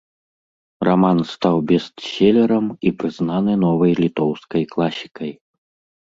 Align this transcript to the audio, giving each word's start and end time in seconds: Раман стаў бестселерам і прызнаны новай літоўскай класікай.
Раман 0.87 1.19
стаў 1.33 1.57
бестселерам 1.71 2.65
і 2.89 2.91
прызнаны 3.03 3.53
новай 3.65 3.93
літоўскай 4.05 4.63
класікай. 4.73 5.31